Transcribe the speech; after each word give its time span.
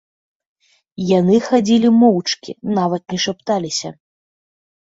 Яны 1.19 1.35
хадзілі 1.49 1.93
моўчкі, 2.01 2.57
нават 2.79 3.01
не 3.15 3.19
шапталіся. 3.27 3.89